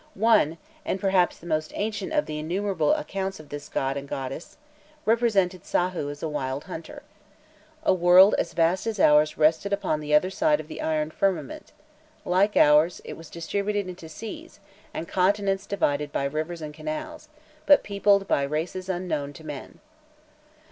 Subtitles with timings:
[0.15, 4.57] One, and perhaps the most ancient of the innumerable accounts of this god and goddess,
[5.05, 7.03] represented Sahû as a wild hunter.
[7.83, 11.71] A world as vast as ours rested upon the other side of the iron firmament;
[12.25, 14.59] like ours, it was distributed into seas,
[14.91, 17.29] and continents divided by rivers and canals,
[17.67, 19.77] but peopled by races unknown to men.